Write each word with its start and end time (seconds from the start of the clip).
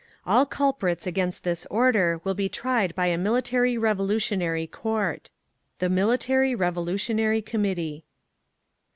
All 0.25 0.47
culprits 0.47 1.05
against 1.05 1.43
this 1.43 1.67
order 1.69 2.21
will 2.23 2.33
be 2.33 2.49
tried 2.49 2.95
by 2.95 3.05
a 3.05 3.19
Military 3.19 3.77
Revolutionary 3.77 4.65
Court. 4.65 5.29
THE 5.77 5.89
MILITARY 5.89 6.55
REVOLUTIONARY 6.55 7.43
COMMITTEE. 7.43 8.03